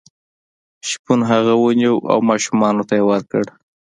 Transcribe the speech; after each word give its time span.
شپون 0.89 1.19
هغه 1.31 1.53
ونیو 1.57 1.95
او 2.11 2.19
ماشومانو 2.29 2.83
ته 2.89 2.93
یې 2.99 3.03
ورکړ. 3.09 3.43